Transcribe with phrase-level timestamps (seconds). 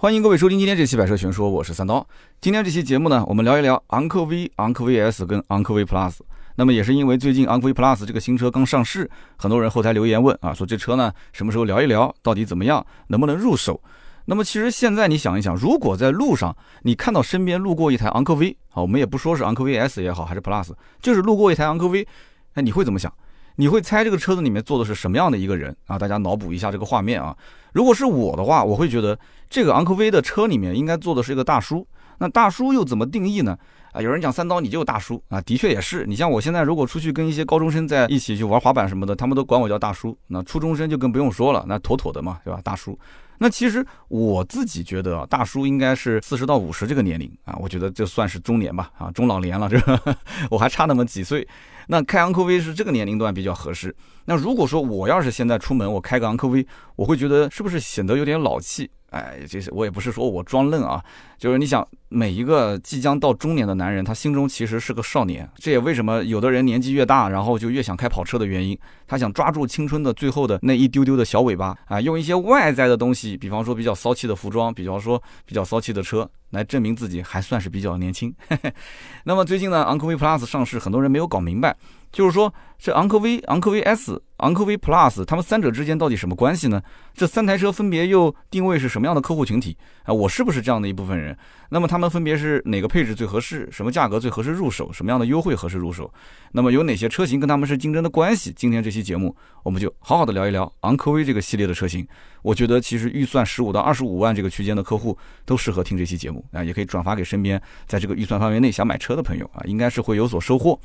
[0.00, 2.06] 欢迎各位收听今天这期百车全说，我是三刀。
[2.40, 6.18] 今天这期节目呢，我们聊一聊昂科威、昂科威 S 跟昂科威 Plus。
[6.54, 13.82] 那么也是因为最近昂科威 Plus 这个新车刚上市，很多人后台留言问啊，说这车呢什么时候聊一聊，到底怎么样，能不能入手？
[14.26, 20.70] 那么其实现在你想一想，如果在路上你看到身边路过一台昂科威，啊，我们也不说是昂科威 S 也好，还是 Plus，
[21.02, 22.06] 就是路过一台昂科威，
[22.54, 23.12] 那你会怎么想？
[23.60, 25.98] 你会猜这个车子里面坐的是什么样的一个人啊？
[25.98, 27.36] 大家脑补一下这个画面啊。
[27.72, 29.18] 如果是我的话，我会觉得
[29.50, 31.84] 这个昂科威的车里面应该坐的是一个大叔。
[32.18, 33.58] 那大叔又怎么定义呢？
[33.90, 36.06] 啊，有人讲三刀你就大叔啊，的确也是。
[36.06, 40.16] 你像我现在如果出去跟一些高中生在一起去玩滑板什么的，他们都管我叫大叔。
[40.28, 42.60] 那初中生就更不用说了，那妥妥的嘛，对吧？
[42.62, 42.96] 大叔。
[43.40, 49.80] 那其实我自己觉得啊，大叔应该是四十到五十这个年龄啊，我觉得这算是中年吧，啊，中老年了，这
[50.48, 51.46] 我还差那么几岁。
[51.90, 53.94] 那开昂科威是这个年龄段比较合适。
[54.26, 56.64] 那如果说我要是现在出门，我开个昂科威，
[56.96, 58.90] 我会觉得是不是显得有点老气？
[59.10, 61.02] 哎，这是我也不是说我装嫩啊，
[61.38, 65.48] 就是你想每一个即将到中年的男人，他心中其实是个少年。
[65.56, 68.78] 这也为什么有的人年纪越大，然后就越想开跑车的原因。
[69.06, 78.34] 他想抓住青春的最后的那一丢丢的小尾巴啊，用一些外在的东西，比方说比较骚气的服装，比方说比较骚气的车，来证明自己还算是比较年轻。
[79.24, 81.74] 那么最近呢，昂科威 Plus 上市，很多人没有搞明白。
[82.10, 86.80] 就是说，这昂科威、昂科威 S、昂科威 Plus，它们三者之间到底什么关系呢？
[87.14, 90.14] 这三台车分别又定位是什么样的客户群体啊？
[90.14, 91.36] 我是不是这样的一部分人？
[91.70, 93.68] 那么它们分别是哪个配置最合适？
[93.70, 94.92] 什么价格最合适入手？
[94.92, 96.10] 什么样的优惠合适入手？
[96.52, 98.52] 那么有哪些车型跟他们是竞争的关系？
[98.56, 102.06] 今天这期节目，我们就好好的聊一聊昂科威这个系列的车型。
[102.42, 110.78] 我觉得其实预算十五到二十五万这个区间的客户都适合听这期节目啊，也可以转发给身边在这个预算范围内想买车的朋友啊，应该是会有所收获。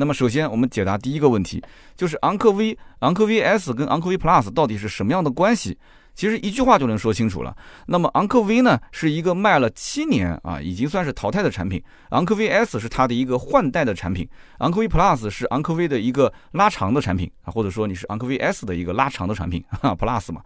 [0.00, 1.62] 那么首先，我们解答第一个问题，
[1.94, 5.76] 就是昂科威、昂科威 S 跟昂科威 Plus 到底是什么样的关系？
[6.14, 7.56] 其实一句话就能说清楚了。
[7.86, 11.80] 那么昂科威呢，是一个卖了七年啊，已经算是淘汰的产品；
[12.10, 14.26] 昂科威 S 是它的一个换代的产品；
[14.58, 20.42] 昂科威 Plus 是昂科威的一个拉长的产品啊，或者说你是昂科威 S 的一个拉长的产品 哈，Plus 嘛。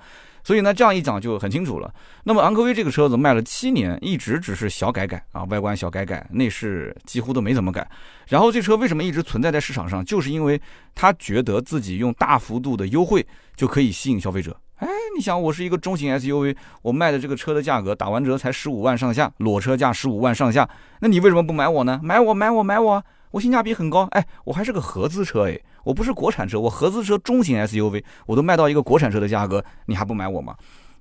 [0.46, 1.90] 所以呢，这样一讲就很清楚了。
[2.22, 7.88] 那么昂科威这个车子卖了七年，一直只是小改改啊，外观小改改，内饰几乎都没怎么改。
[8.28, 10.04] 然后这车为什么一直存在在市场上？
[10.04, 10.60] 就是因为
[10.94, 13.26] 他觉得自己用大幅度的优惠
[13.56, 14.54] 就可以吸引消费者。
[14.84, 20.68] 哎，你想，我是一个中型 SUV，我卖的这个车的价格打完折才十五万上下，裸车价十五万上下，
[21.00, 21.98] 那你为什么不买我呢？
[22.02, 24.06] 买我，买我，买我，我性价比很高。
[24.10, 25.58] 哎，我还是个合资车，哎。
[25.84, 30.54] 我不是国产车，我合资车中型 SUV，我都卖到一个国产车的价格，你还不买我吗？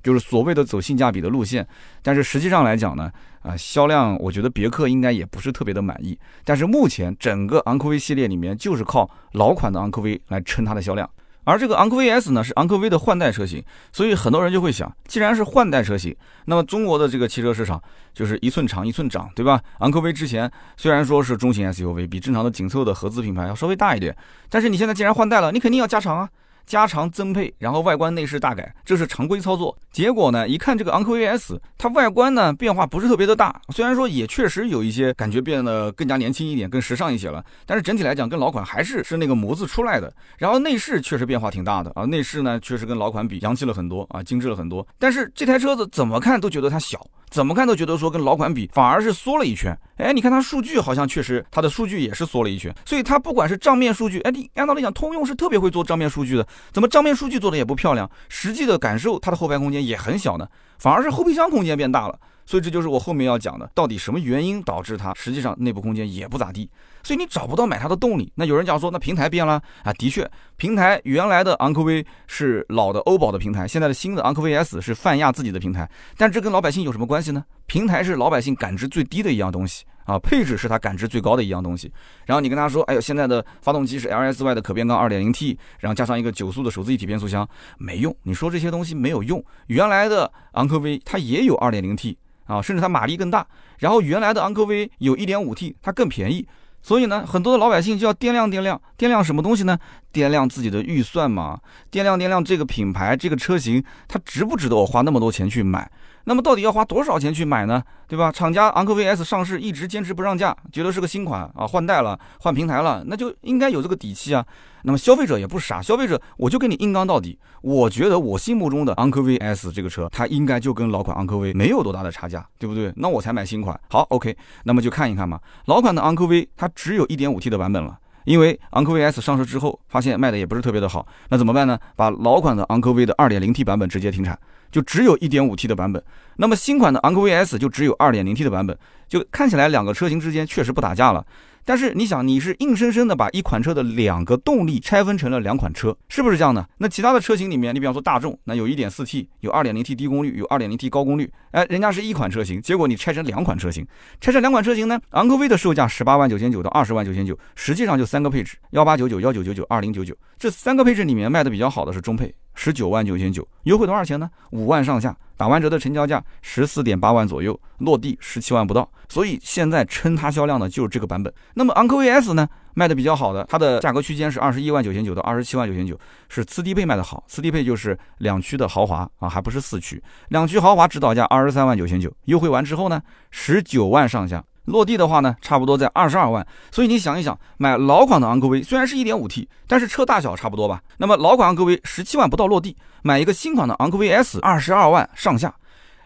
[0.03, 1.65] 就是所谓的走性价比的路线，
[2.01, 3.09] 但是实际上来讲呢，
[3.43, 6.19] 啊，销量我觉得别克应该也不是特别的满意。
[6.43, 11.09] 但是目前整个昂科威系列里面，就是靠老款的昂科威来撑它的销量。
[11.45, 16.15] 而这个昂科威 S 呢，是昂科威的换代车型，所以很多人就会想，既然是换代车型，
[16.45, 17.81] 那么中国的这个汽车市场
[18.13, 19.61] 就是一寸长一寸长，对吧？
[19.79, 24.15] 昂科威之前虽然说是中型 SUV，比正常的紧凑的合资品牌要稍微大一点，
[24.49, 26.29] 但是你现在既然换代了，你肯定要加长啊。
[26.65, 29.77] 加长增配，然后外观内饰大改，这是常规操作。
[29.91, 40.13] 结果呢，一看这个昂科威 S，它外观呢变化不是特别的大，虽然说也确实有一些感觉变得更加年轻一点，更时尚一些了，但是整体来讲跟老款还是是那个模子出来的。
[40.37, 44.85] 然后内饰确实变化挺大的啊，内饰呢确实跟老款比洋气了很多啊，精致了很多。
[44.97, 47.05] 但是这台车子怎么看都觉得它小。
[47.33, 62.19] 怎么看都觉得说跟老款比反而是缩了一圈，哎，你看它数据好像确实它的数据也是缩了一圈，所以它不管是账面数据，哎，你按道理讲通用是特别会做账面数据的，怎么账面数据做的也不漂亮，实际的感受它的后排空间也很小呢，反而是后备箱空间变大了。
[62.45, 66.69] 所以这就是我后面要讲的，到底什么原因导致它实际上内部空间也不咋地，
[67.03, 68.31] 所以你找不到买它的动力。
[68.35, 69.93] 那有人讲说，那平台变了啊？
[69.93, 77.43] 的确，平台原来的昂科威是老的欧宝的平台，现在的新的昂科威 S 是泛亚自己的平台，但这跟老百姓有什么关系呢？
[77.67, 81.91] 平台是老百姓感知最低的一样东西啊，配置是他感知最高的一样东西。
[82.25, 87.47] 然后你跟他说，哎呦，现在的发动机是 LSY 的可变缸 2.0T，然后加上一个九速的手自一体变速箱，
[87.77, 88.15] 没用。
[88.23, 92.15] 你说这些东西没有用，原来的昂科威它也有 2.0T。
[92.45, 93.47] 啊，甚至它马力更大，
[93.79, 96.45] 然后原来的昂科威有一点五 T，它更便宜，
[96.83, 99.79] 所以呢，很多的老百姓就要掂量掂量，掂量什么东西呢？
[100.11, 101.59] 掂量自己的预算嘛，
[101.89, 105.89] 掂量掂量这个品牌、这个车型，它值不值得我花那么多钱去买？
[106.25, 107.83] 那么到底要花多少钱去买呢？
[108.07, 108.31] 对吧？
[108.31, 114.45] 厂家昂科威 S 上市一直坚持不让价，觉得是个新款啊，换代了，换平台了，那就应该有这个底气啊。
[114.83, 117.37] 那么消费者也不傻，消费者我就跟你硬刚到底。
[117.61, 122.91] 我觉得我心目中的昂科威 S 这个车，它应该就跟老款昂科威没有多大的差价，对不对？
[122.97, 123.79] 那我才买新款。
[123.89, 125.39] 好，OK，那么就看一看嘛。
[125.65, 127.97] 老款的昂科威它只有一点五 T 的版本了。
[128.25, 131.77] 因为昂科威 S 上市之后，发现卖的也不是特别的好，那怎么办呢？
[131.95, 134.37] 把老款的昂科威的 2.0T 版本直接停产，
[134.71, 136.03] 就只有一点五 T 的版本。
[136.37, 138.77] 那么新款的昂科威 S 就只有 2.0T 的版本，
[139.07, 141.25] 就看起来两个车型之间确实不打架了。
[141.65, 146.67] 但是你想，你是硬生生的把一款车的两个动力拆分成了两款车，是不是这样的？
[146.77, 153.85] 那其他的车型里面，你比方说大众，那有一点四 T，有二点零 T 低功率，有二点零 T 高功率，哎，人家是一款车型，结果你拆成两款车型，
[154.19, 154.99] 拆成两款车型呢？
[155.11, 160.15] 昂科威的售价十八万九千九到二十万九千九，实际上就三个配置：幺八九九、幺九九九、二零九九。
[160.37, 162.33] 这三个配置里面卖的比较好的是中配。
[162.55, 164.29] 十九万九千九，优惠多少钱呢？
[164.51, 168.89] 五万上下，打完折的成交价十四点八万左右，落地十七万不到。
[169.09, 171.33] 所以现在撑它销量的就是这个版本。
[171.55, 177.23] 那么昂科威 S 呢，卖的比较好的，它的价格区间是二十一万九千九到二十七万九千九，是次低配卖的好。
[177.27, 180.01] 次低配就是两驱的豪华啊，还不是四驱。
[180.29, 183.01] 两驱豪华指导价二十三万九千九，优惠完之后呢，
[183.31, 184.43] 十九万上下。
[184.65, 190.81] 落地的话呢，差不多在二十二万，所以你想一想，买老款的昂科威虽然是一点五 T，但是车大小差不多吧？
[190.97, 195.53] 那么老款昂科威十七万不到落地，买一个新款的昂科威 S 二十二万上下，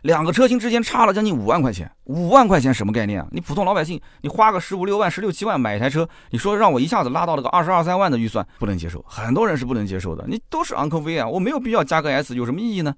[0.02, 3.28] 两个车型之间差了将近五万块钱，五万块钱什么概念啊？
[3.32, 10.26] 你普通老百姓，你花个十五六万、十六七万买一台车，你说让我一下子拉到了个二十二三万的预算，不能接受，很多人是不能接受的。
[10.28, 12.96] 你都是昂科威啊，我没有必要加个 S，有什么意义呢？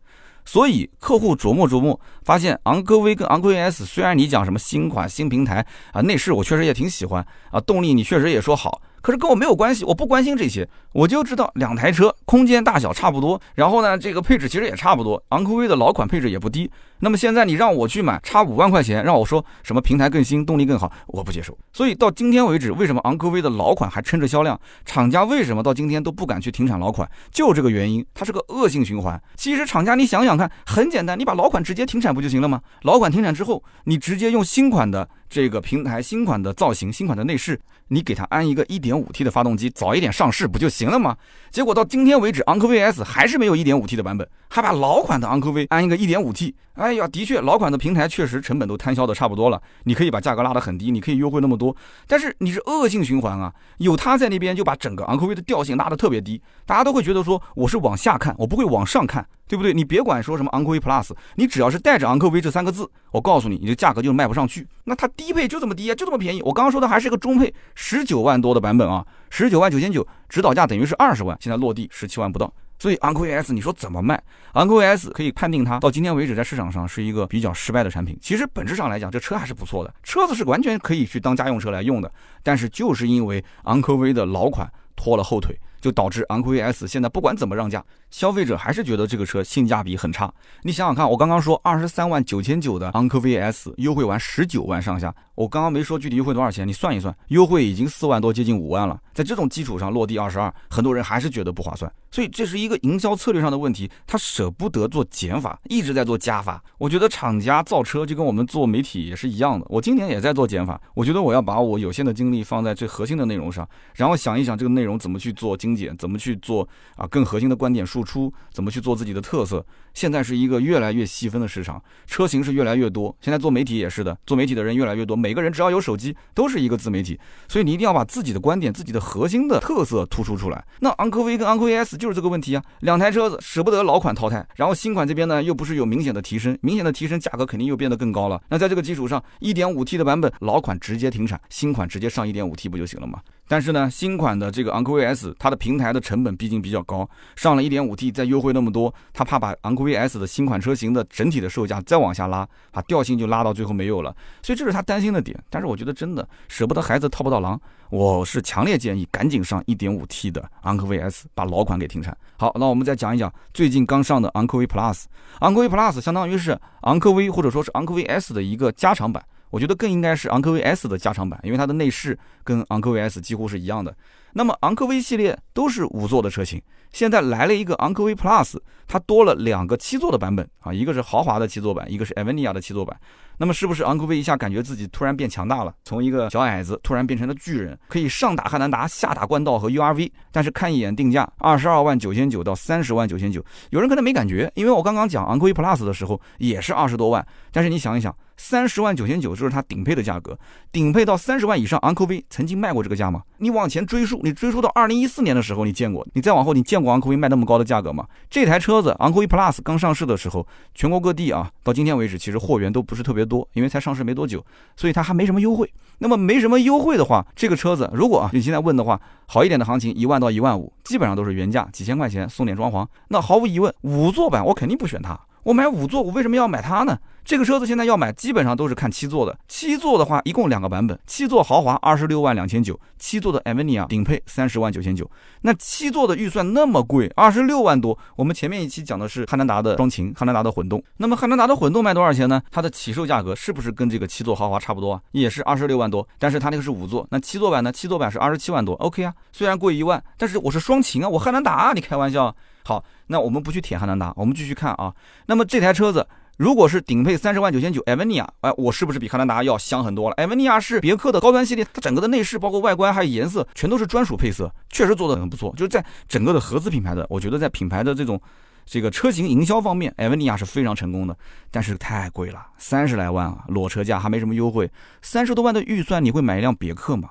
[0.52, 8.82] 所以客户琢磨琢磨，发现昂科威跟昂科威 S，虽然你讲什么新款新平台啊，内饰我确实也挺喜欢啊，动力你确实也说好。
[9.02, 15.22] 可是跟我没有关系，我不关心这些，我就知道两台车空间大小差不多，然后呢，这个配置其实也差不多。
[15.30, 16.70] 昂科威的老款配置也不低，
[17.00, 21.58] 那么现在你让我去买，差五万块钱，让我说什么平台更新，动力更好，我不接受。
[21.72, 24.60] 所以到今天为止，为什么昂科威的老款还撑着销量？
[24.86, 27.10] 厂家为什么到今天都不敢去停产老款？
[27.32, 29.22] 就这个原因，它是个恶性循环。
[29.36, 32.62] 其实厂家你想想看，很简单，你把老款直接停产不就行了吗？
[32.82, 35.08] 老款停产之后，你直接用新款的。
[35.30, 41.18] 这个平台新款的造型，新款的内饰，你给它安一个 1.5T 的发动机，早一点上市不就行了吗？
[41.52, 46.54] 结果到今天为止，昂科威 S 还是没有 1.5T 的版本，还把老款的昂科威安一个 1.5T。
[46.76, 51.76] 哎呀，的确，老款的平台确实成本都摊销的差不多了，你可以把价格拉得很低，你可以优惠那么多。
[52.08, 59.28] 但是你是恶性循环啊，有他在那边就把整个昂科威的调性拉得特别低，大家都会觉得说我是往下看，我不会往上看。
[59.50, 59.74] 对不对？
[59.74, 64.68] 你别管说什么昂科威 Plus，你只要是带着昂科威这三个字，我告诉你，你的价格就卖不上去。
[64.84, 66.42] 那它低配就这么低啊，就这么便宜。
[66.44, 72.54] 我刚刚说的还是一个中配，十九万多的版本啊，十九万九千九，指导价等于是二十万，现在落地十七万不到。
[72.78, 74.24] 所以昂科威 S 你说怎么卖？
[74.54, 78.16] 昂科威 S 可以判定它到今天为止在市场上是一个比较失败的产品。
[78.22, 82.12] 其实本质上来讲，这车还是不错的，车子是完全可以去当家用车来用的。
[82.44, 85.60] 但是就是因为昂科威的老款拖了后腿。
[85.82, 90.32] 就导致昂科威 S 现在不管怎么让价，消费者还是觉得这个车性价比很差。
[90.64, 99.00] 你想想看，我刚刚说二十三万九千九的昂科威 S 优惠完十九万上下，我刚刚没说具体优惠多少钱，你算一算，优惠已经四万多，接近五万了。
[99.14, 101.92] 在这种基础上落地二十二，很多人还是觉得不划算。
[102.12, 106.64] 所以这是一个营销策略上的问题，他舍不得做减法，一直在做加法。
[106.78, 110.82] 我觉得厂家造车就跟我们做媒体也是一样的，我今年也在做减法。
[110.94, 119.66] 我觉得我要把我有限的精力放在最核心的内容上，然后想一想这个内容怎么去做精简，怎么去做啊更核心的观点输出，怎么去做自己的特色。
[119.94, 123.14] 现在是一个越来越细分的市场，车型是越来越多。
[123.20, 130.64] 现在做媒体也是的，做媒体的人越来越多，每个人只要有手机都是一个自媒体，所以你一定要把自己的观点、自己的核心的特色突出出来。
[130.80, 138.42] 那昂科威跟昂科威 S 就是这个问题啊，两台车子舍不得老款淘汰，然后新款这边呢又不是有明显的提升，明显的提升价格肯定又变得更高了。
[138.50, 143.20] 那在这个基础上一点五 T 的版本老款直接停产，新款直接上一点五 T 不就行了吗？
[143.50, 155.36] 但是呢，新款的这个昂科威 S，它的平台的成本毕竟比较高，上了一点五 T 再优惠那么多，他怕把昂科威 S 的新款车型的整体的售价再往下拉，把调性就拉到最后没有了，所以这是他担心的点。
[155.50, 162.16] 但是我觉得真的舍不得孩子套不到狼，我是强烈建议赶紧上一点五 T 的昂科威 S，把老款给停产。
[162.38, 165.06] 好，那我们再讲一讲最近刚上的昂科威 Plus，
[165.40, 169.26] 昂科威 Plus 相当于是昂科威或者说是昂科威 S 的一个加长版。
[169.50, 173.96] 我觉得更应该是昂科威 S 的加长版，因为它的内饰跟昂科威 S 几乎是一样的。
[174.34, 178.58] 那么昂科威系列都是五座的车型，现在来了一个昂科威 Plus，
[178.88, 183.00] 它多了两个七座的版本啊，一个是豪华的七座版，一个是 a v e n i a 的七座版。
[183.42, 190.12] 那么是不是昂科威一下感觉自己突然变强大了，从一个小矮子突然变成了巨人，可以上打汉兰达，下打冠道和 URV？
[190.32, 198.14] 但是看一眼定价，二十二万九千九到三十万九千九，有人可能没感觉，因为我刚刚讲昂科威 Plus 的时候也是二十多万，但是你想一想。
[198.42, 200.38] 三十万九千九，就是它顶配的价格。
[200.72, 203.22] 顶配到三十万以上，昂科威曾经卖过这个价吗？
[203.38, 206.06] 你往前追溯，你追溯到二零一四年的时候，你见过？
[206.14, 208.06] 你再往后，你见过昂科威卖那么高的价格吗？
[208.30, 214.44] 这台车子昂科威 Plus 刚上市的时候，全国各地啊，到今天为止，其实货源都不是特别多，因为才上市没多久，
[214.76, 215.72] 所以它还没什么优惠。
[216.00, 222.88] 那么没什么优惠的话，这个车子如果啊你现在问的话，好一点的行情一万到一万五，基本上都是原价几千块钱送点装潢。
[223.10, 225.20] 那毫无疑问，五座版我肯定不选它。
[225.44, 226.98] 我买五座，我为什么要买它呢？
[227.26, 229.38] 这个车子现在要买，基本上都是看七座的。
[229.48, 235.10] 七座的话，一共两个版本，七座豪华二十六万两千九，七座的 Avinia 顶配三十万九千九。
[235.42, 237.96] 那七座的预算那么贵，二十六万多。
[238.16, 240.84] 我们前面一期讲的是汉兰达的双擎，汉兰达的混动。
[240.98, 242.42] 那么汉兰达的混动卖多少钱呢？
[242.50, 245.02] 它的起售价格是不是跟这个七座豪华差不多啊？
[245.12, 246.08] 也是二十六万多。
[246.18, 247.72] 但是它那个是五座，那七座版呢？
[247.72, 248.74] 七座版是二十七万多。
[248.76, 252.36] OK 啊，虽然贵一万，但是我是双擎啊，我汉兰达啊，你开玩笑？
[252.70, 254.94] 好，那我们不去舔汉兰达，我们继续看啊。
[255.26, 256.06] 那么这台车子。
[256.38, 260.14] 如果是顶配三十万九千九，艾文尼亚，哎，我是不是比汉兰达要香很多了？
[260.18, 265.52] 艾文尼亚是别克的高端系列，它整个的内饰、包括外观还有颜色，全都是专属配色，确实做的很不错。
[265.58, 268.22] 就是在整个的合资品牌的，我觉得在品牌的这种
[268.66, 271.18] 这个车型营销方面，艾文尼亚是非常成功的。
[271.52, 274.72] 但是太贵了，三十来万啊，裸车价还没什么优惠，
[275.02, 277.10] 三十多万的预算你会买一辆别克吗？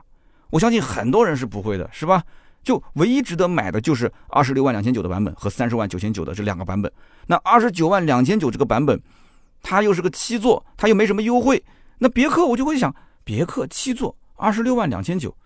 [0.48, 2.22] 我相信很多人是不会的，是吧？
[2.68, 6.92] 就唯一值得买的就是二十六万两千九的版本和三十万九千九的这两个版本。
[7.26, 9.00] 那二十九万两千九这个版本。
[9.60, 11.60] 它又是个七座，它又没什么优惠。
[11.98, 12.94] 那别克我就会想，
[13.24, 15.36] 别克七座二十六万两千九，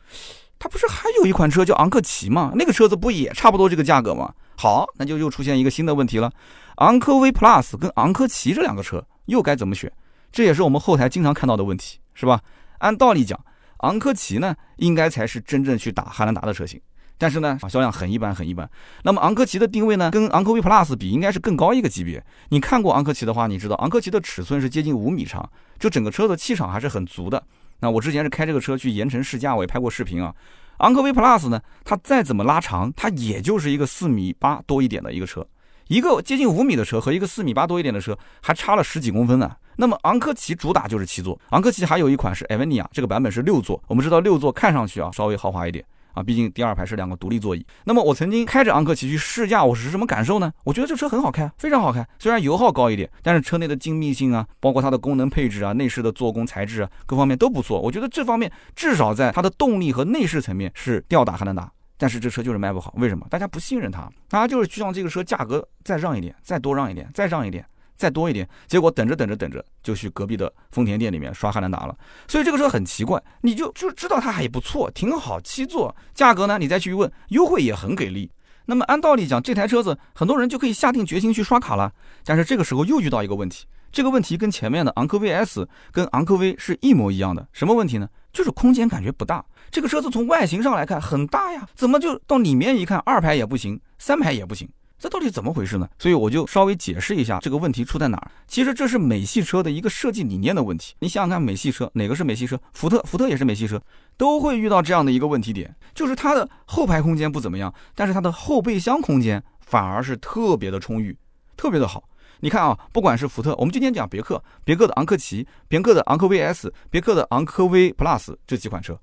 [0.59, 2.53] 它不是还有一款车叫昂克旗吗？
[2.55, 4.31] 那个车子不也差不多这个价格吗？
[4.55, 6.31] 好，那就又出现一个新的问题了，
[6.77, 9.91] 昂科威 Plus 跟昂科旗这两个车又该怎么选？
[10.31, 12.39] 这也是我们后台经常看到的问题，是吧？
[12.81, 13.43] 按道理讲，
[13.79, 16.79] 昂科旗呢应该才是真正去打汉兰达的车型。
[17.23, 18.69] 但是呢，销量很一般，很一般。
[19.05, 22.21] 那么昂科旗的定位呢，跟昂科威 Plus 比，应该是更高一个级别。
[22.49, 25.49] 你看过昂科旗的话，你知道昂科旗的尺寸是接近五米长，
[25.79, 27.41] 就整个车的气场还是很足的。
[27.79, 30.35] 那我之前是开这个车去盐城试驾，我也拍过视频啊。
[30.79, 35.47] 昂科威 Plus 呢，它再怎么拉长，它也就是一个四米八多一点的一个车，
[35.87, 39.49] 一个接近五米的车和一个四米八多一点的车，还差了十几公分呢。
[39.77, 43.81] 那么昂科旗主打就是七座，昂科旗还有一款是 Avinia，这个版本是六座。
[43.87, 45.85] 我们知道六座看上去啊稍微豪华一点。
[46.13, 47.67] 啊，毕竟第二排是两个独立座椅。
[47.85, 50.53] 那么我曾经开着昂克旗去试驾，我是什么感受呢？
[50.65, 52.07] 我觉得这车很好开，非常好开。
[52.19, 57.81] 虽然油耗高一点，但是车内的精密性啊，包括它的功能配置啊、内饰的做工材质啊，各方面都不错。
[57.81, 61.71] 我觉得这方面至少在它的动力和内饰层面是吊打汉兰达。
[61.99, 63.25] 但是这车就是卖不好，为什么？
[63.31, 67.65] 大家不信任它，大家就是希望这个车价格再让一点，再多让一点，再让一点。
[68.03, 71.97] 再多一点，结果等着等着等着就去隔壁的丰田店里面刷汉兰达了。
[72.27, 78.29] 所以这个车很奇怪，你就就知道它还不错，挺好，七座，价格呢你再去问，优惠也很给力。
[78.65, 81.93] 那么按道理讲，这台车子很多人就可以下定决心去刷卡了。
[82.25, 87.47] 但是这个时候又遇到一个问题，这个问题跟前面的昂科威 S 跟昂科威是一模一样的。
[87.53, 88.09] 什么问题呢？
[88.33, 89.45] 就是空间感觉不大。
[89.71, 94.69] 这个车子从外形上来看很大呀，怎么就到里面一看，二排也不行，三排也不行。
[95.03, 95.89] 这到底怎么回事呢？
[95.99, 98.31] 所以我就稍微解释一下这个问题出在哪儿。
[98.47, 100.95] 其实这是美系车的一个设计理念的问题。
[101.01, 102.57] 你想想看，美系车哪个是美系车？
[102.73, 103.83] 福特，福特也是美系车，
[104.17, 111.19] 都会遇到这样的一个问题点，就是它的后排空间不怎么样，但是它的后备箱空间反而是特别的充裕，
[111.57, 112.05] 特别的好。
[112.39, 118.97] 你看啊，不管是福特，我们今天讲别克，别克的昂克旗，别克的昂科威 S，别克的昂科威 Plus 这几款车，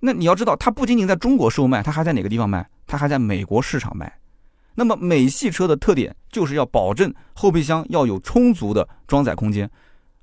[0.00, 2.68] 那你要知道，它不仅仅在中国售卖，它还在哪个地方卖？
[2.88, 4.12] 它还在美国市场卖。
[4.78, 9.68] 那么美系车的特点就是要保证后备箱要有充足的装载空间，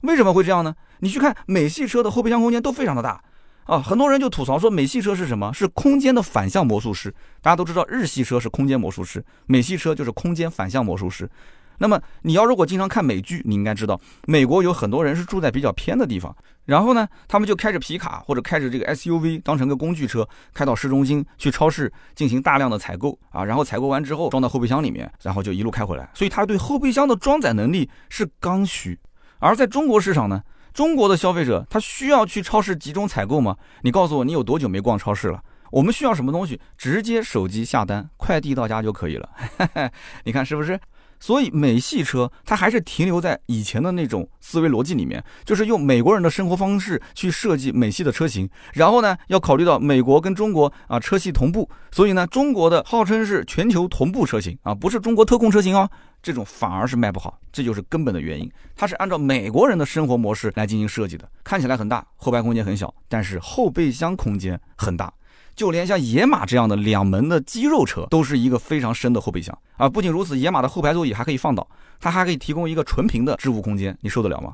[0.03, 0.74] 为什么会这样呢？
[1.00, 3.21] 你去看美系车的后备箱空间都非常的大
[3.65, 5.51] 啊，很多人就吐槽说美系车是什么？
[5.53, 7.13] 是空间的反向魔术师。
[7.41, 11.29] 大家都知道日系车是空间魔术师，美系车就是空间反向魔术师。
[11.77, 16.33] 那么你要如果经常看美剧，你应该知道，美国有很多人是住在比较偏的地方，
[16.65, 26.10] 然后呢，他们就开着皮卡或者开着这个 SUV 当成个工具车，开到市中心去超市进行大量的采购啊，然后采购完之后装到后备箱里面，然后就一路开回来。
[26.13, 29.00] 所以他对后备箱的装载能力是刚需。
[29.39, 30.41] 而在中国市场呢，
[30.74, 33.55] 中国的消费者他需要去超市集中采购吗？
[33.81, 35.41] 你告诉我，你有多久没逛超市了？
[35.72, 39.29] 我们需要什么东西，直接手机下单，快递到家就可以了。
[40.24, 40.79] 你看是不是？
[41.25, 55.89] 所以美系车它还是停留在以前的那种思维逻辑里面，就是用美国人的生活方式去设计美系的车型，然后呢要考虑到美国跟中国啊车系同步，所以呢中国的号称是全球同步车型啊，不是中国特供车型哦，
[56.22, 65.12] 这种反而是卖不好，这就是根本的原因，它是按照美国人的生活模式来进行设计的，看起来很大，后排空间很小，但是后备箱空间很大。
[65.55, 69.88] 就连像野马这样的两门的肌肉车，都是一个非常深的后备箱啊！
[69.88, 71.65] 不仅如此，野马的后排座椅还可以放倒，
[72.00, 74.53] 它还可以提供一个纯平的置物空间，你受得了吗？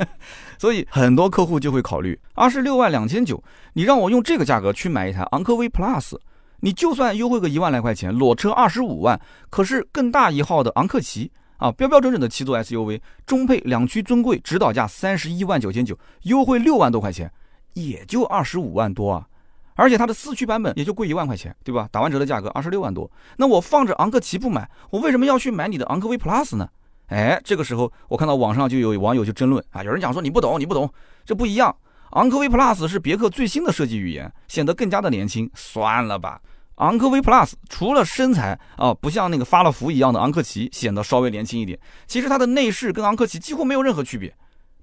[0.58, 6.18] 所以很多客户就会考虑，二十六万两千九，你让我用这个价格去买一台昂科威 Plus，
[6.60, 17.32] 你就算优惠个一万来块钱，裸车二十五万，可是更大一号的昂克旗啊，标标准准的七座 SUV，中配两驱尊贵，指导价三十一万九千九，优惠六万多块钱，
[17.72, 19.26] 也就二十五万多啊。
[19.74, 21.88] 而且它的四驱版本也就贵一万块钱，对吧？
[21.90, 23.10] 打完折的价格二十六万多。
[23.36, 26.68] 那我放着昂克旗不买，我为什么要去买你的昂科威 Plus 呢？
[27.08, 30.88] 哎，这个时候我看到网上就有网友就争论啊，有人讲说你不懂，你不懂，
[31.24, 31.74] 这不一样。
[32.12, 35.50] 昂科威 Plus 是别克最新的设计语言，显得更加的年轻。
[35.54, 36.40] 算了吧。
[36.76, 44.34] 昂科威 Plus 除了身材啊，不像那个发了福一样的昂克旗显得稍微年轻一点，其实它的内饰跟昂克旗几乎没有任何区别。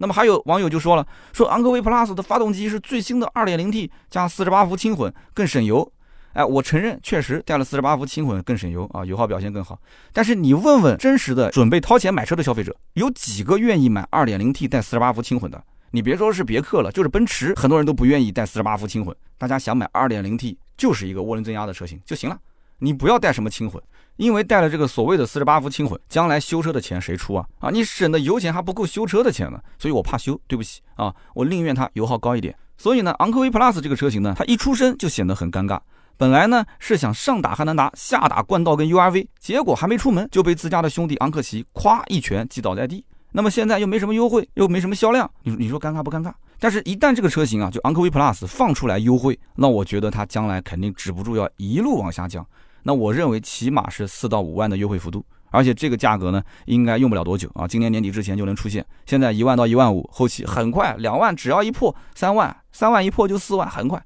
[0.02, 5.90] 那么还有网友就说了，说昂科威 Plus 的发动机是最新的 2.0T 加48伏轻混，更省油。
[6.34, 9.80] 哎，我承认确实带了48伏轻混更省油啊，油耗表现更好。
[10.12, 15.64] 但是你问问真实的准备掏钱买车的消费者，有几个愿意买 2.0T 带48伏轻混的？
[15.92, 19.16] 你别说是别克了，就是奔驰，很多人都不愿意带48伏轻混。
[19.38, 20.58] 大家想买 2.0T。
[20.78, 22.36] 就是一个涡轮增压的车型就行了，
[22.80, 23.80] 你不要带什么轻混，
[24.18, 27.46] 因为带了这个所谓的四十八伏轻混，将来修车的钱谁出啊？
[27.60, 32.56] 啊，你省的油钱还不够修车的钱呢，所以我怕修，对不起啊，我宁愿它油耗高一点。
[32.78, 35.80] 所以呢，昂科威 Plus 这个车型呢，它一出生就显得很尴尬。
[36.18, 43.04] 本来呢是想上打汉兰达，下打冠道跟 URV，结果还没出门就被自家的兄弟昂克旗咵一拳击倒在地。
[43.32, 46.34] 那么现在又没什么优惠，又没什么销量，你你说尴尬不尴尬？
[46.60, 52.46] 但是，一旦这个车型啊，就昂科威 Plus 放出来优惠，那我觉得它将来肯定止不住要一路往下降。
[52.84, 58.86] 那我认为起码是四到五万的优惠幅度，而且这个价格呢，应该用不了多久啊，今年年底之前就能出现。
[59.06, 64.04] 现在一万到一万五，后期很快两万，只要一破三万，三万一破就四万，很快。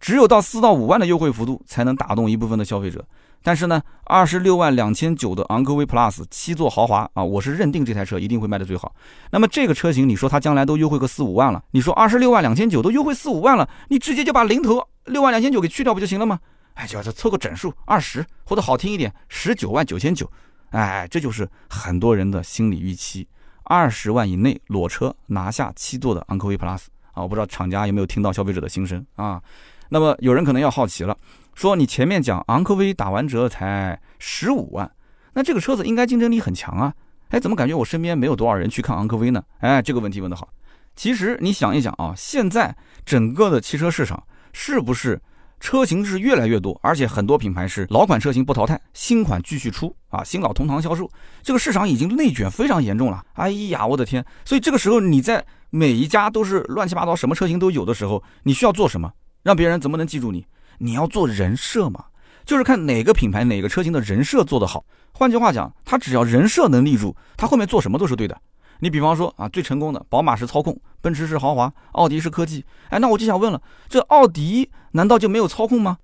[0.00, 3.04] 只有到四到五万的优惠幅度，才能打动一部分的消费者。
[3.44, 8.94] 但是呢，二十六万两千九的昂科威 Plus 七座豪华啊，我是认定这台车一定会卖的最好。
[9.30, 16.38] 那么这个车型，你说它将来都优惠个四五万了，你说二十六万两千九都优惠四五万了，你直接就把零头六万两千九给去掉不就行了吗？
[16.74, 20.30] 哎，就要凑个整数二十，或者好听一点十九万九千九。
[20.70, 23.28] 哎，这就是很多人的心理预期，
[23.64, 27.22] 二十万以内裸车拿下七座的昂科威 Plus 啊！
[27.22, 29.42] 我不知道厂家有没有听到消费者的心声啊？
[29.90, 31.16] 那么有人可能要好奇了。
[31.54, 34.90] 说你前面讲昂科威打完折才十五万，
[35.34, 36.94] 那这个车子应该竞争力很强啊？
[37.28, 39.44] 哎，怎么感觉我身边没有多少人去看昂科威呢？
[39.58, 40.48] 哎，这个问题问得好。
[40.96, 42.74] 其实你想一想啊，现在
[43.04, 44.22] 整个的汽车市场
[44.54, 45.20] 是不是
[45.62, 51.08] 车型是越来越多，而且很多品牌是老款车型不淘汰，新款继续出啊，新老同堂销售，
[51.40, 53.24] 这个市场已经内卷非常严重了。
[53.34, 54.26] 哎呀，我的天！
[54.44, 59.08] 所以这个时候你在每一家都是乱七八糟，什么车型都有的时候，你需要做什么，
[59.44, 60.44] 让别人怎么能记住你？
[60.78, 62.06] 你要做人设嘛，
[62.44, 64.84] 就是看哪个品牌哪个车型的人设做得好。
[65.12, 68.36] 换句话讲，他只要人设能立住，他后面做什么都是对的。
[68.82, 72.64] 你比方说啊，最成功的宝马是操控，奔驰是豪华，奥迪是科技。
[72.90, 75.98] 哎，那我就想问了，这奥迪难道就没有操控吗？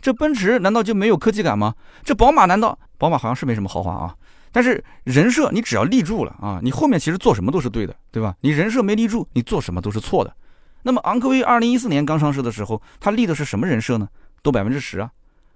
[0.00, 1.76] 这奔驰难道就没有科技感吗？
[2.02, 4.16] 这宝马难道宝马好像是没什么豪华啊？
[4.50, 8.34] 但是人设你只要立住了啊，你后面其实做什么都是对的，对吧？
[8.40, 10.34] 你人设没立住，你做什么都是错的。
[10.82, 14.08] 那么昂科威二零一四年刚上市的时候，它立的是什么人设呢？
[14.42, 15.08] 多百分之十啊，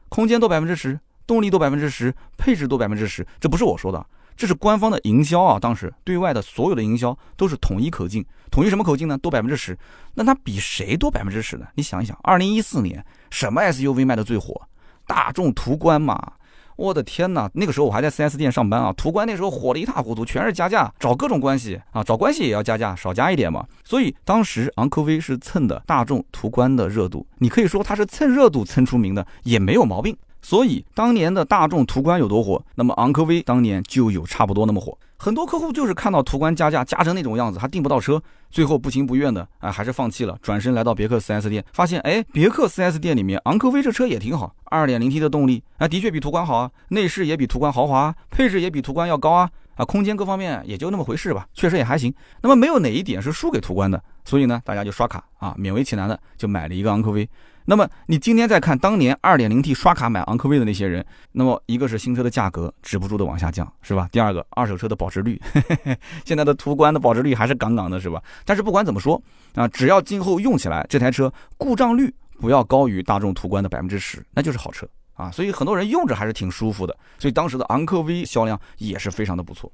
[0.08, 4.06] 空间多百分之十，动力多百分之十，配置多百分之十，这不是我说的，
[4.38, 5.58] 这是官方的营销啊。
[5.60, 9.18] 当时对外的所有的营销都是统一口径，统一什么口径呢？
[9.18, 9.76] 多百分之十。
[10.14, 11.66] 那它比谁多百分之十呢？
[11.74, 14.62] 你想一想，二零一四年什么 SUV 卖的最火？
[15.06, 16.32] 大众途观嘛。
[16.76, 17.50] 我的天哪！
[17.54, 23.66] 那个时候我还在 4S 店上班啊，途观那时候火的一塌糊涂，全是加价，找各种关系啊，找关系也要加价，少加一点嘛。
[23.84, 30.16] 所以当时昂科威是蹭的大众途观的热度，你可以说它是蹭热度蹭出名的，也没有毛病。
[30.40, 34.96] 所以当年的大众途观有多火，那么昂科威当年就有差不多那么火。
[35.20, 52.12] 很多客户就是看到途观加价加成那种样子，还订不到车，最后不情不愿的啊，还是放弃了，转身来到别克 4S 店，发现哎，别克 4S 店里面昂科威这车也挺好，2.0T 的动力啊，的确比途观好啊，内饰也比途观豪华，配置也比途观要高啊，啊，空间各方面也就那么回事吧，确实也还行。
[52.42, 57.26] 那么没有哪一点是输给途观的，所以呢，大家就刷卡啊，勉为其难的就买了一个昂科威。
[57.64, 64.08] 那么你今天再看当年 2.0T 刷卡买昂科威的那些人，那么一个是新车的价格止不住的往下降，是吧？
[64.10, 65.40] 第二个二手车的保值率，
[66.24, 68.22] 现在的途观的保值率还是杠杠的，是吧？
[68.44, 69.22] 但是不管怎么说
[69.54, 74.88] 啊，只要今后用起来这台车故障率不要高于大众途观的百分之十，那就是好车
[75.18, 75.30] 啊。
[75.30, 79.70] 所以很多人用着还是挺舒服的，所以当时的昂科威销量也是非常的不错。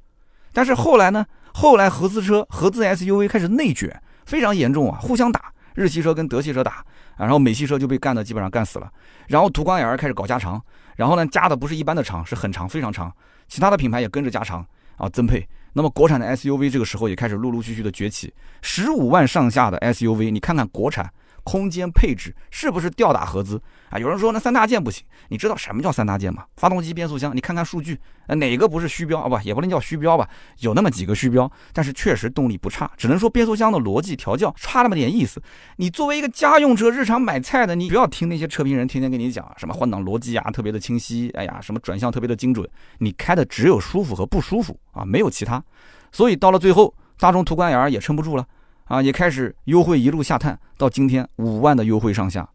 [0.53, 6.85] 但是后来呢，后来合资车、合资 SUV 开始内卷，非常严重啊，互相打，日系车跟德系车打。
[7.17, 8.91] 然后美系车就被干的基本上干死了，
[9.29, 10.61] 然后途观 L 开始搞加长，
[10.97, 13.15] 然后呢加的不是一般的长，是很长非常长，
[13.47, 15.49] 其他的品牌也跟着加长啊增配。
[15.73, 21.09] 那么国产的 SUV 这个时候也开始陆陆续续的崛起，十五万上下的 SUV，你看看国产
[21.45, 23.99] 空间配置是不是吊打合资啊？
[23.99, 26.45] 有人说那三大件不行，你知道什么叫三大件吗？
[26.57, 29.29] 发动机、变速箱，你看看数据，哪个不是虚标啊？
[29.29, 30.29] 不，也不能叫虚标吧，
[30.61, 35.41] 有那么几个虚标，但是确实动力不差，只能说变速箱的逻辑调教差那么点意思。
[35.77, 45.63] 你作为一个家用车，日常买菜的，你不要听那些车评人天天跟你讲什么换挡逻辑啊特别的清晰，哎呀什么转向特别的精准，你开的只有舒服和不舒服啊，没有其他。
[46.11, 48.47] 所以到了最后，大众途观 L 也撑不住了。
[48.85, 52.49] 啊，也开始优惠一路下探，到今天五万的优惠上下，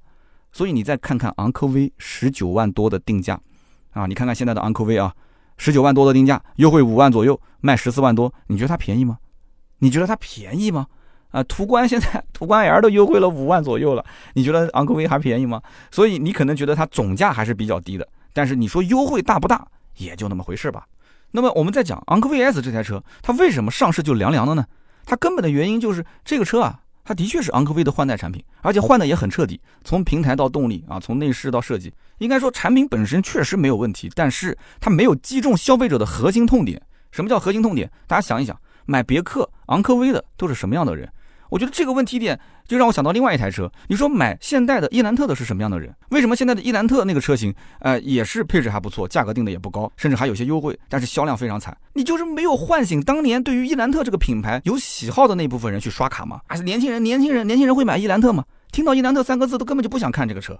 [0.52, 3.40] 所以你再看看昂科威十九万多的定价，
[3.92, 5.14] 啊，你看看现在的昂科威啊，
[5.58, 9.18] 十九万多的定价，优惠五万左右，卖十四万多，你觉得它便宜吗？
[9.80, 10.86] 你觉得它便宜吗？
[11.32, 15.62] 啊，途观现在途观 L 都优惠了五万左右了，你觉得昂科威还便宜吗？
[15.92, 20.86] 所以你可能觉得它总价还是比较低的，但是你说优惠大不大，也就那么回事吧。
[21.32, 24.66] 那么我们再讲昂科威 S 这台车，它为什么上市就凉凉的呢？
[25.10, 36.80] 它根本的原因就是这个车啊，它的确是昂科威的换代产品，而且换的也很彻底，从平台到动力啊，从内饰到设计，应该说产品本身确实没有问题，但是它没有击中消费者的核心痛点。
[37.10, 37.90] 什么叫核心痛点？
[38.06, 41.12] 大家想一想，买别克、昂科威的都是什么样的人？
[41.50, 43.72] 我觉得这个问题点就让我想到另外一台车。
[43.88, 45.94] 你说买现代的伊兰特的是什么样的人？
[46.10, 51.76] 为什么现在的伊兰特那个车型，呃，也是配置还不错，价格定的也不高，甚至还有些优惠，但是销量非常惨。
[51.94, 56.40] 你就是没有唤醒当年对于伊兰特这个品牌有喜好的那部分人去刷卡吗？
[56.48, 57.04] 还是年轻人？
[57.04, 58.46] 年轻人，年轻人会买伊兰特吗？
[58.72, 60.58] 听到伊兰特三个字都根本就不想看这个车。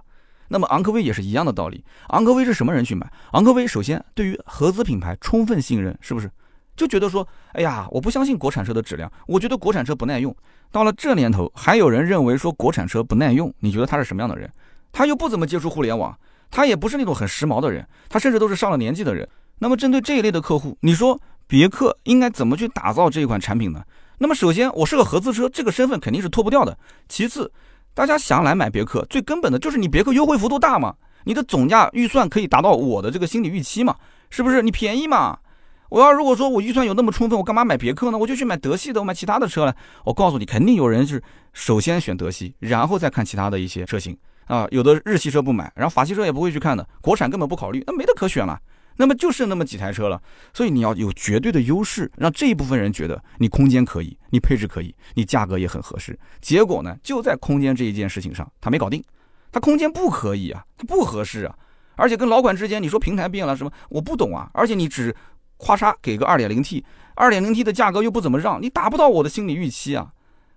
[0.48, 1.84] 那么昂科威也是一样的道理。
[2.08, 3.08] 昂科威是什么人去买？
[3.32, 6.28] 昂科威首先对于合资品牌充分信任，是不是？
[6.80, 10.34] 就觉得说，哎呀，我不相信国产车的质量，我觉得国产车不耐用。
[10.72, 14.50] 到了这年头，还有人认为说国产车不耐用，你觉得他是什么样的人？
[14.90, 16.18] 他又不怎么接触互联网，
[16.50, 19.28] 他也不是那种很时髦的人，他甚至都是上了年纪的人。
[19.58, 23.84] 那么针对这一类的客户，你说别克应该怎么去打造这一款产品呢？
[24.16, 26.78] 那么首先，我是个合资车，这个身份肯定是脱不掉的。
[27.10, 27.52] 其次，
[27.92, 33.94] 大家想来买别克，最根本的就是你别克优惠幅度大嘛，你的总价预算可以达到我的这个心理预期嘛，
[34.30, 34.62] 是不是？
[34.62, 35.38] 你便宜嘛。
[35.90, 38.16] 我要如果说我预算有那么充分，我干嘛买别克呢？
[38.16, 39.74] 我就去买德系的，我买其他的车了。
[40.04, 41.20] 我告诉你，肯定有人是
[41.52, 44.66] 首先选德系，然后再看其他的一些车型啊。
[44.70, 48.58] 有的日系车不买，然后法系车也不会去看的，国产根本不考虑，那没得可选了。
[48.96, 50.22] 那么就剩那么几台车了，
[50.54, 56.16] 所以你要有绝对的优势，让这一部分人觉得你空间可以，你配置可以，你价格也很合适。
[56.40, 59.02] 结果呢，就在空间这一件事情上，他没搞定，
[59.50, 61.54] 他空间不可以啊，它不合适啊，
[61.96, 65.12] 而且跟老款之间，你说平台变了什么，我不懂啊，而且你只。
[65.60, 66.82] 夸嚓给个二点零 T，
[67.14, 70.08] 二点零 T 的价格又不怎么让，你达不到我的心理预期啊，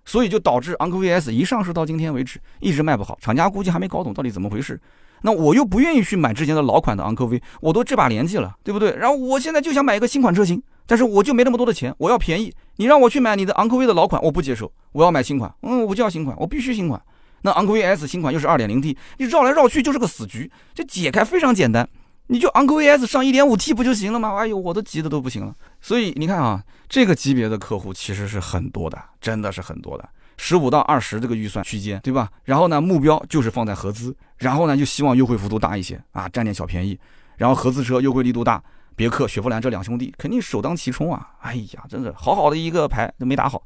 [0.04, 4.80] 所以就导致昂科威 S 一上市到今天为止一直卖不好，厂家估计还没搞懂到底怎么回事。
[5.22, 8.94] 那我又不愿意去买之前的老款的昂科威，我都这把年纪了，对不对？
[8.96, 12.52] 然后我现在就想买一个新款车型，但是我就没那么多的钱，我要便宜。
[12.76, 15.50] 你让我去买你的昂科威的老款，我不接受，我要买新款。
[15.62, 17.00] 嗯，我就要新款，我必须新款。
[17.40, 21.88] 那昂科威 S 新款又是二点零 T，你绕来绕去就是个死局，这解开非常简单。
[22.28, 24.34] 你就昂科威 S 上一点五 T 不就行了吗？
[24.36, 25.54] 哎呦，我都急的都不行了。
[25.80, 30.08] 所以你看啊，这个级别的客户其实是很多的，真的是很多的，
[30.38, 32.30] 十五到二十这个预算区间，对吧？
[32.44, 36.98] 然后呢，目标就是放在合资，然后呢，就希望优惠幅度大一些啊，占点小便宜。
[37.36, 38.62] 然后合资车优惠力度大，
[38.96, 41.28] 别克、雪佛兰这两兄弟肯定首当其冲啊！
[41.40, 43.62] 哎呀，真的好好的一个牌都没打好。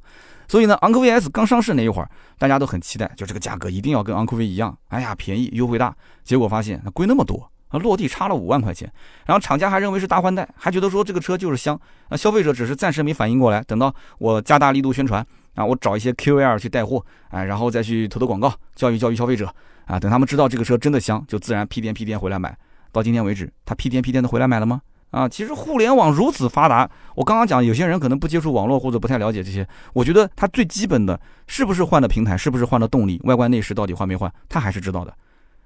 [0.48, 5.94] 所以呢，昂科威 S 刚上市那一会儿，大家都很期待，就这个价格一定要跟昂科威一样，哎呀，便宜优惠大。
[6.24, 7.48] 结果发现那贵那么多。
[7.68, 8.90] 啊，落地差了五万块钱，
[9.26, 11.78] 然后厂家还认为是大换代，还觉得说这个车就是香。
[12.10, 19.52] 那消费者只是暂时没反应过来，等到我加大力度宣传啊，我找一些 QL 去带货，哎，然后再去投投广告，教育教育消费者
[19.86, 22.56] 啊，等他们知道这个车真的香，就自然屁颠屁颠回来买。
[22.90, 24.80] 到今天为止，他屁颠屁颠的回来买了吗？
[25.10, 35.14] 啊，其实互联网如此发达，我刚刚讲有些人可能不接触网络或者不太了解这些，我觉得他最基本的是不是换的平台，是不是换的动力，外观内饰到底换没换，他还是知道的。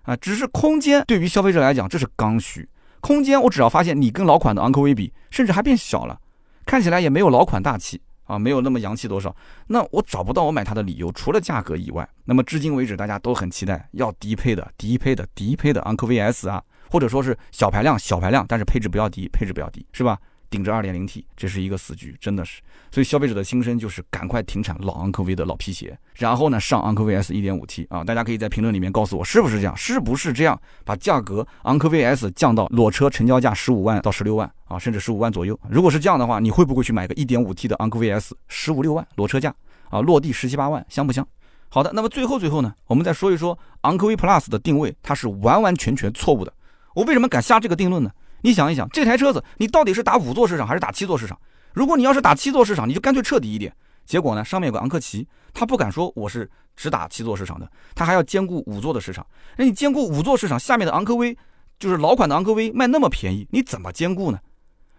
[0.03, 2.69] 啊，只是空间对于消费者来讲，这是刚需。
[3.01, 6.21] 空间，我只要发现你跟老款的昂科威比，甚至还变小了，
[6.65, 9.35] 看起来也没有老款大气啊，没有那么洋气多少。
[9.67, 12.09] 那我找不到我买它的理由，除了价格以外。
[12.25, 20.19] 那么至今为止，大家都很期待要低配的、低配的、低配的昂科威 S 啊，或者说是小排量、小排量，但是配置不要低，配置不要低，是吧？
[20.53, 22.61] 顶着 2.0T，这是一个死局，真的是。
[22.91, 28.05] 所以消费者的心声就是赶快停产老昂科威的老皮鞋，然后呢上昂科威 S 1.5T 啊！
[28.05, 30.61] 大家可以在评论里面告诉我是不是这样，是不是这样？
[30.85, 35.59] 把价格昂科威 S 降到裸车成交价十五万到十六万啊，甚至十五万左右。
[35.71, 39.55] 如果是这样的话，你会不会去买个 1.5T 的昂科威 S 十五六万裸车价
[39.89, 40.03] 啊？
[40.03, 41.27] 落地十七八万，香不香？
[41.71, 46.53] 好的，那么最后最后呢，我们再说一说昂科威 Plus 的定位，它是完完全全错误的。
[46.95, 48.11] 我为什么敢下这个定论呢？
[48.43, 51.39] 你想一想，这台车子你到底是打五座市场还是打七座市场？
[51.73, 53.75] 如果你要是打七座市场，你就干脆彻底一点，
[54.05, 59.27] 结果呢，上面有个昂克旗，他不敢说我是只打七座市场的，他还要兼顾五座的市场。
[59.57, 61.37] 那你兼顾五座市场，下面的昂科威
[61.79, 64.39] 就是老款的昂科威卖那么便宜，你怎么兼顾呢？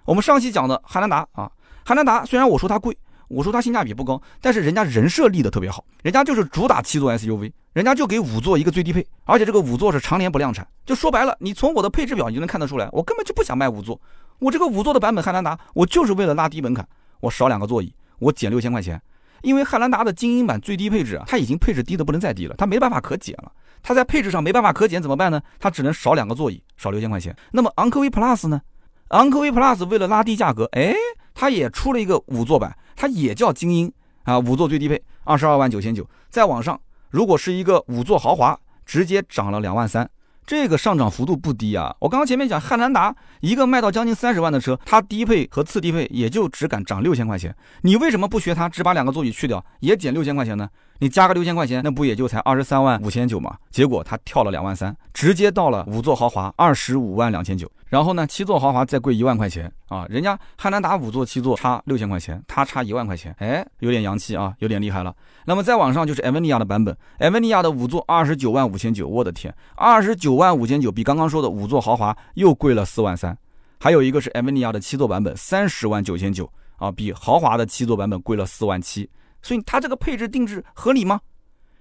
[0.05, 1.51] 我们上期讲的汉兰达啊，
[1.85, 2.97] 汉兰达虽然我说它贵，
[3.33, 10.67] 我说它性价比不高，但是人家人设立的特别好，人家就是主打七座 SUV，人家就给五座一个最低配，而且这个五座是常年不量产。
[10.85, 13.99] 就说白了，你从我的配置表你就能看得出来，我根本就不想卖五座，
[14.39, 16.87] 我这个五座的版本汉兰达，我就是为了拉低门槛，
[17.19, 19.01] 我少两个座椅，我减六千块钱。
[19.41, 23.51] 因为汉兰达的精英版最低配置啊，它已经配置低的不能再低了，它没办法可减了。
[23.81, 25.41] 它在配置上没办法可减怎么办呢？
[25.59, 27.35] 它只能少两个座椅，少六千块钱。
[27.51, 28.61] 那么昂科威 Plus 呢？
[29.09, 30.95] 昂科威 Plus 为了拉低价格，哎，
[31.33, 33.91] 它也出了一个五座版，它也叫精英
[34.23, 36.07] 啊，五座最低配，二十二万九千九。
[36.29, 40.09] 再往上，如果是一个五座豪华，直接涨了两万三。
[40.45, 41.95] 这个上涨幅度不低啊！
[41.99, 47.55] 我刚刚前面讲汉兰达一个卖到将近三十万的车，它低配和次低配也就只敢涨六千块钱。
[47.83, 50.67] 你为什么不学它，只把两个座椅去掉，也减六千块钱呢？
[50.99, 53.55] 你加个六千块钱，那不也就才二十三万五千九吗？
[53.71, 57.71] 结果它跳了两万三，直接到了五座豪华二十五万两千九。
[57.93, 60.03] 然后呢，七座豪华再贵一万块钱啊！
[60.09, 65.15] 人家汉兰达五座七座差六千块钱，它差一万块钱，哎，有点洋气啊，有点厉害了。
[65.45, 73.37] 那么再往上就是艾文尼亚的版本，艾文尼亚的五座二十九万五千九，我的天，二十九万五千九比刚刚说的五座豪华又贵了四万三。
[73.79, 79.07] 还有一个是艾文尼亚的七座版本，三十万九千九啊，比豪华的七座版本贵了四万七。
[79.43, 81.21] 所以它这个配置定制合理吗？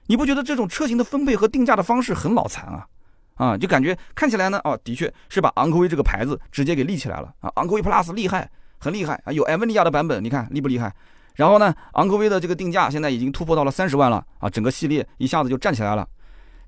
[0.08, 2.86] 你不觉得这种车型的分配和定价的方式很脑残啊？
[3.34, 7.50] 啊，就感觉看起来呢，哦，的确是把昂科威这个牌子直接给立起来了啊。
[7.56, 10.92] 昂科威 Plus 厉害，很厉害啊，有艾文尼亚的版本，你看厉不厉害？
[11.34, 16.06] 然后呢，昂科威的这个定价现在已经突破到了三十万了啊，整个系列一下子就站起来了。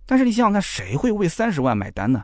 [0.07, 2.23] 但是你想想看，谁会为三十万买单呢？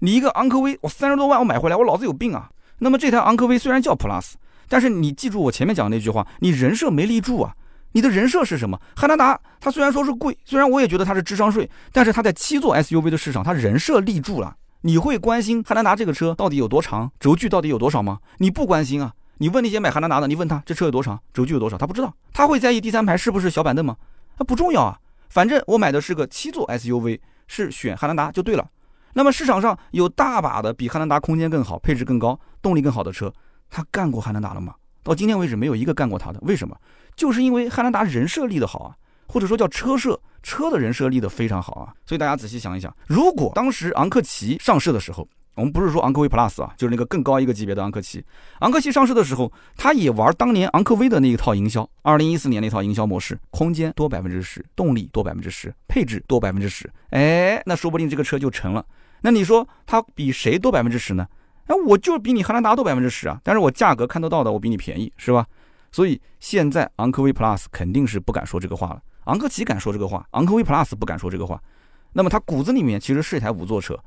[0.00, 2.50] 你一个昂科威，我三十多万我买回来，我脑子有病啊！
[2.78, 4.32] 那么这台昂科威虽然叫 Plus，
[4.68, 7.54] 但是你记住我前面讲的那句话，你人设没立住啊。
[7.92, 8.78] 你的人设是什么？
[8.94, 14.54] 汉兰达它虽然说是贵，虽然我也觉得它是智商税，但是它在七座 SUV 的市场，它人设立住了。
[14.82, 18.18] 你会关心汉兰达这个车到底有多长，轴距到底有多少吗？
[18.38, 19.12] 你不关心啊。
[19.38, 22.14] 你问那些买汉兰达的，你问他这车有多长，轴距有多少，他不知道。
[22.32, 23.96] 他会在意第三排是不是小板凳吗？
[24.38, 24.98] 那不重要啊。
[25.28, 28.66] 反正我买的是个七座 SUV，是选汉兰达就对了。
[29.14, 33.32] 那么市场上有大把的比汉兰达空间更好、配置更高、动力更好的车，
[33.68, 34.74] 他干过汉兰达了吗？
[35.02, 36.38] 到今天为止没有一个干过他的。
[36.42, 36.76] 为什么？
[37.16, 38.94] 就是因为汉兰达人设立的好啊，
[39.26, 48.22] 或者说叫车设车的人设立的非常好啊，所以大家仔细想一想，如果当时昂克旗上市的时候，我们不是说昂科威 Plus 啊，就是那个更高一个级别的昂克旗，
[48.60, 58.84] 昂克旗上市的时候，它也玩当年昂科威的那一套营销，二零一四年那套营销模式，空间多百分之十，动力多百分之十，配置多百分之十，哎，那说不定这个车就成了。
[59.22, 61.26] 那你说它比谁多百分之十呢？
[61.68, 65.46] 哎，我就比你汉兰达多百分之十啊，但是我价格看得到的，我比你便宜，是吧？
[65.96, 71.58] 所以现在昂科威 Plus 肯定是不敢说这个话了，昂科旗敢说这个话，昂科威 Plus 不敢说这个话。
[72.12, 73.98] 那么它骨子里面其实是一台五座车，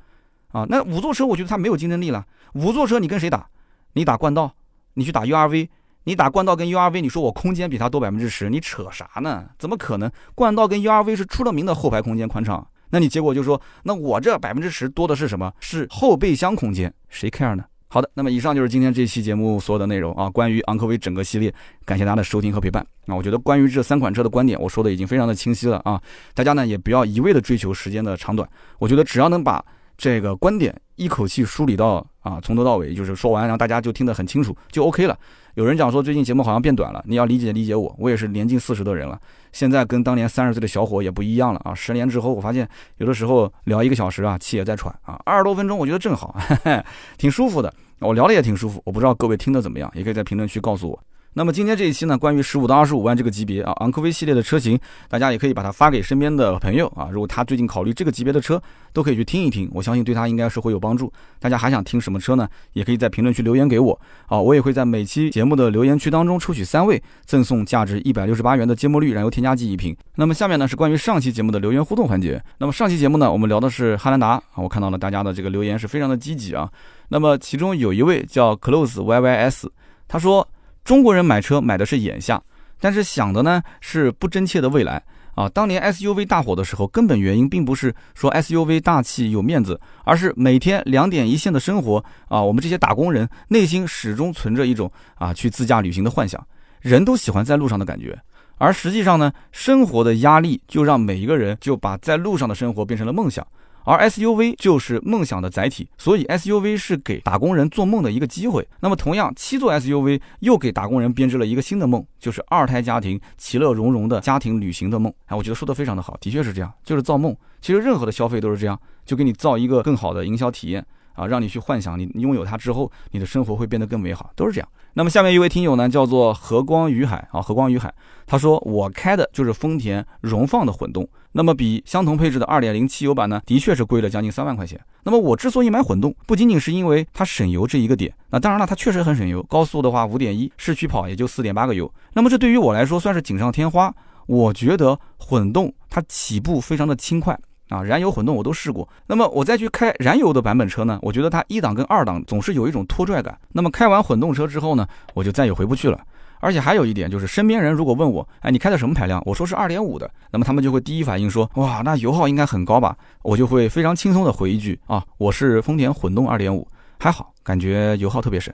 [0.51, 2.23] 啊，那五座车我觉得它没有竞争力了。
[2.53, 3.49] 五座车你跟谁打？
[3.93, 4.53] 你打冠道，
[4.93, 5.67] 你去打 URV，
[6.03, 9.49] 你打冠道跟 URV，你说我空间比它多百分之十，你扯啥呢？
[9.57, 10.11] 怎么可能？
[10.35, 15.51] 冠道跟 URV 是出了名的后排空间宽敞，那你结果就说，那我这百分之十多的是什么？
[15.59, 17.63] 是后备箱空间，谁 care 呢？
[17.91, 20.29] 好的，那么以上就是今天这期节目所有的内容啊。
[20.29, 21.51] 关于昂科威整个系列，
[21.85, 22.85] 感谢大家的收听和陪伴。
[23.05, 25.99] 那我觉得关于这三款车的观点，我说的已经非常的清晰了啊。
[26.35, 28.47] 大家呢也不要一味的追求时间的长短，
[28.77, 29.65] 我觉得只要能把
[29.97, 35.17] 这个观点一口气梳理到啊，从头到尾就是说完，然后大家就听得很清楚就 OK 了。
[35.55, 39.19] 有人讲说最近节目好像变短了，你要理解理解我，我也是年近四十的人了。
[39.51, 41.73] 现在跟当年三十岁的小伙也不一样了啊！
[41.73, 46.35] 十年之后，我发现有的时候聊一个小时啊，气也在喘啊，二十多分钟我觉得正好，
[47.17, 47.73] 挺舒服的。
[47.99, 50.99] 我聊的也挺舒服，我不知道各位听的怎么样，也可以在评论区告诉我。
[51.33, 57.07] 那么今天这一期呢，关于十五到二十五万这个级别啊，昂科威系列的车型，大家也可以把它发给身边的朋友啊。
[57.11, 58.61] 如果他最近考虑这个级别的车，
[58.93, 61.13] 都可以去听一听，我相信对他应该是会有帮助。
[61.39, 62.49] 大家还想听什么车呢？
[62.73, 69.95] 也可以在评论区留言给我啊，我也会在每期节目的留言区当中抽取三位，赠送价值一百六十八元的芥末绿燃油添加剂一瓶。
[70.15, 72.43] 那么下面呢是关于上期节目的留言互动环节。
[72.57, 76.69] 那么上期节目呢，我们聊的是汉兰达啊，我看到了大家的这个留言是非常的积极啊。
[77.09, 79.67] 那么其中有一位叫 Close YYS，
[80.07, 80.45] 他说。
[80.89, 82.41] 中国人买车买的是眼下，
[82.79, 84.99] 但是想的呢是不真切的未来
[85.35, 85.47] 啊！
[85.47, 92.41] 当年 SUV 大火的时候，根本原因并不是说 SUV 大气有面子，而是每天两点一线的生活啊！
[92.41, 96.43] 我们这些打工人内心始终存着一种啊去自驾旅行的幻想，
[96.81, 98.19] 人都喜欢在路上的感觉。
[98.57, 103.45] 而实际上呢，生活的压力就让每一个人就把在路上的生活变成了梦想。
[103.89, 108.67] 而 SUV 就是梦想的载体，所以 SUV 是给打工人做梦的一个机会。
[108.81, 115.11] 那么同样，七座 SUV 又给打工人编织了一个新的梦，就是二胎家庭其乐融融的家庭旅行的梦。
[115.25, 117.35] 哎，我觉得说的非常的好，的确是这样，就是造梦。
[117.61, 120.85] 其实任何的消费都是这样，就给你造一个更好的营销体验。
[121.19, 124.69] 啊，让你去幻想，你拥有它之后，你的生活会变得更美好，都是这样。
[124.93, 127.93] 那么下面一位听友呢，叫做和光于海啊，和光于海，
[128.25, 134.79] 他说我开的就是丰田荣放的混动，那么比相同配置的二点零汽油版呢，的确是贵了将近三万块钱。
[135.03, 141.91] 那么我之所以买混动，不仅仅是因为它省油这一个点，那当然了，它确实很省油，高速的话五点一，市区跑也就四点八个油。
[142.13, 143.93] 那么这对于我来说算是锦上添花。
[144.25, 147.35] 我觉得混动它起步非常的轻快。
[147.69, 150.99] 啊，燃油混动我都试过，那么我再去开燃油的版本车呢？
[151.01, 153.37] 我觉得它一档跟二档总是有一种拖拽感。
[153.51, 155.99] 那么开完混动车之后呢，我就再也回不去了。
[156.41, 159.21] 而且还有一点就是，身边人如果问我，哎，你开的什么排量？
[159.25, 162.95] 我说是二点五的，那么他们就会第一反应说，哇，那油耗应该很高吧？
[163.21, 166.65] 我就会非常轻松的回一句，啊，我是丰田混动二点五，
[166.97, 168.53] 还好，感觉油耗特别省，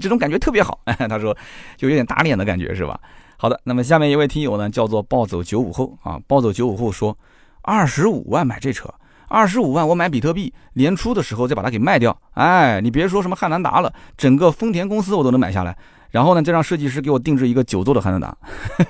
[0.00, 0.80] 这种感觉特别好。
[1.08, 1.36] 他说，
[1.76, 2.98] 就有点打脸的感觉是吧？
[3.36, 7.16] 好的，那么下面一位听友呢，叫做暴走九五后啊，暴走九五后说。
[7.66, 8.88] 二十五万买这车，
[9.26, 12.16] 二十五万我买比特币，年初的时候再把它给卖掉。
[12.34, 15.76] 哎，你别说什么汉兰达了，整个丰田公司我都能买下来。
[16.12, 18.36] 然后呢，再让设计师给我定制一个九座的汉兰达。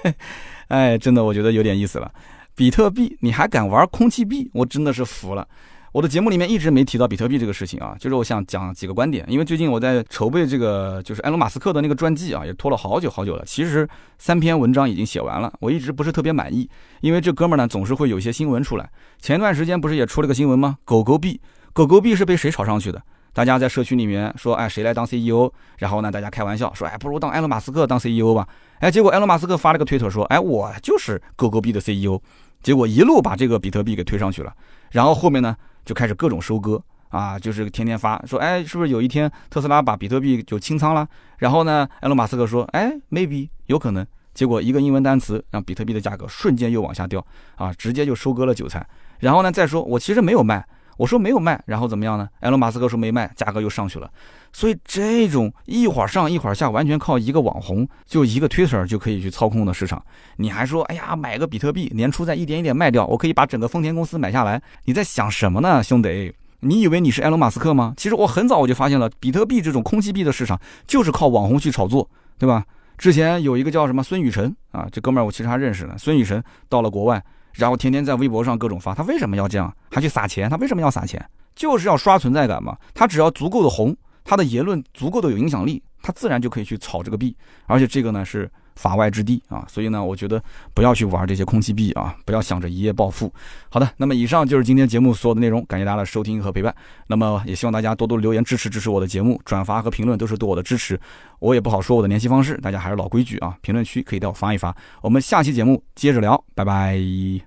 [0.69, 2.13] 哎，真的我觉得有点意思了。
[2.55, 5.49] 比特币你还敢玩空气币，我真的是服了。
[5.97, 13.43] 我的节目里面一直没提到比特币这个事情啊，就是我想讲几个观点，因为最近我在筹备这个就是埃隆马斯克的那个传记啊，也拖了好久好久了。
[13.47, 16.69] 其实三篇文章已经写完了，我一直不是特别满意，
[17.01, 18.91] 因为这哥们儿呢总是会有一些新闻出来。
[19.23, 20.77] 前段时间不是也出了个新闻吗？
[20.85, 21.41] 狗狗币，
[21.73, 23.03] 狗狗币是被谁炒上去的？
[23.33, 25.51] 大家在社区里面说，哎，谁来当 CEO？
[25.79, 28.47] 然后呢，大家开玩笑说，哎，不如当埃隆马斯克当 CEO 吧。
[28.81, 32.21] 哎，结果埃隆马斯克发了个推特说，哎，我就是狗狗币的 CEO。
[32.63, 34.53] 结果一路把这个比特币给推上去了。
[34.91, 35.57] 然后后面呢？
[35.87, 41.09] 就开始各种收割啊，就是天天发说，哎，是不是有一天特斯拉把比特币就清仓了？
[41.39, 44.07] 然后呢，埃隆马斯克说，哎，maybe 有可能。
[44.35, 48.87] 结果一个英文单词让比特币的价格瞬间又往下掉啊，直接就收割了韭菜。
[49.21, 50.63] 然后呢，再说我其实没有卖。
[50.97, 52.29] 我说没有卖，然后怎么样呢？
[52.41, 54.11] 埃隆·马斯克说没卖，价格又上去了。
[54.53, 60.03] 所以这种一会儿上一会儿下，完全靠一个网红，就一个 Twitter 就可以去操控的市场。
[60.37, 64.63] 你还说，哎呀，买个比特币，年初再一点一点卖掉，我可以把整个丰田公司买下来。
[64.85, 66.35] 你在想什么呢，兄弟？
[66.61, 67.93] 你以为你是埃隆·马斯克吗？
[67.99, 72.65] 其实我很早我就发现了，比特币这种空气币的市场就是靠网红去炒作，对吧？
[72.97, 75.95] 之前有一个叫什么孙宇晨啊，这哥们儿我其实还认识呢。
[75.99, 77.23] 孙宇晨到了国外。
[77.57, 79.75] 然后天天在微博上各种发，他为什么要这样？
[79.91, 80.49] 还去撒钱？
[80.49, 81.25] 他为什么要撒钱？
[81.55, 82.77] 就是要刷存在感嘛。
[82.95, 87.35] 他只要足够的红，他的言论足够的有影响力，他自然就可以去炒这个币。
[87.67, 90.41] 而且这个呢是法外之地啊，所以呢，我觉得
[90.73, 93.33] 不要去玩这些空气币啊，不要想着一夜暴富。
[93.69, 96.75] 好的，那么以上就是今天节目所有的内容，感谢大家的收听和陪伴。
[97.09, 100.99] 那么也希望大家多多留言支持支持我的节目，转发和评论都是对我的支持。
[101.39, 104.75] 我也不好说我的联系方式，大家还是老规矩啊，评论区可以带我发一发。
[105.03, 107.47] 我们下期节目接着聊，拜拜。